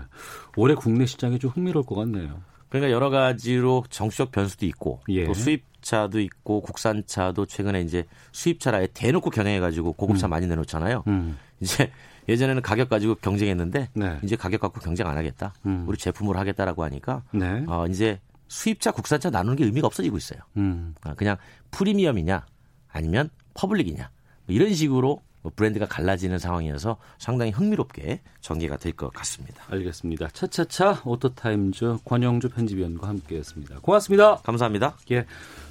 [0.55, 2.41] 올해 국내 시장이 좀 흥미로울 것 같네요.
[2.69, 5.25] 그러니까 여러 가지로 정치적 변수도 있고 예.
[5.25, 10.31] 또 수입차도 있고 국산차도 최근에 이제 수입차라 에 대놓고 겨냥해 가지고 고급차 음.
[10.31, 11.03] 많이 내놓잖아요.
[11.07, 11.37] 음.
[11.61, 11.91] 이제
[12.27, 14.19] 예전에는 가격 가지고 경쟁했는데 네.
[14.21, 15.53] 이제 가격 갖고 경쟁 안 하겠다.
[15.65, 15.85] 음.
[15.87, 17.63] 우리 제품으로 하겠다라고 하니까 네.
[17.67, 20.39] 어, 이제 수입차, 국산차 나누는 게 의미가 없어지고 있어요.
[20.57, 20.95] 음.
[21.01, 21.37] 아, 그냥
[21.71, 22.45] 프리미엄이냐
[22.87, 24.09] 아니면 public이냐
[24.45, 25.21] 뭐 이런 식으로 뭐
[25.55, 29.63] 브랜드가 갈라지는 상황이어서 상당히 흥미롭게 전개가 될 것 같습니다.
[29.69, 30.27] 알겠습니다.
[30.33, 33.79] 차차차 오토타임즈 권용주 편집위원과 함께했습니다.
[33.81, 34.37] 고맙습니다.
[34.37, 34.95] 감사합니다.
[35.11, 35.25] 예.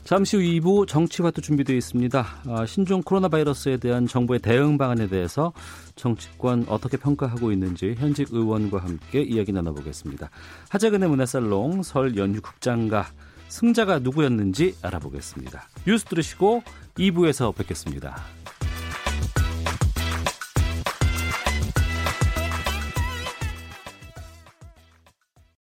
[0.05, 2.27] 잠시 후 2부 정치와도 준비되어 있습니다.
[2.47, 5.53] 아, 신종 코로나 바이러스에 대한 정부의 대응 방안에 대해서
[5.97, 10.31] 정치권 어떻게 평가하고 있는지 현직 의원과 함께 이야기 나눠보겠습니다.
[10.69, 13.09] 하재근의 문화살롱 설 연휴 국장과
[13.49, 15.69] 승자가 누구였는지 알아보겠습니다.
[15.87, 16.63] 뉴스 들으시고
[16.99, 18.17] 2부에서 뵙겠습니다.